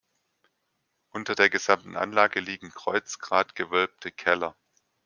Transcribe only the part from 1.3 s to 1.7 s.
der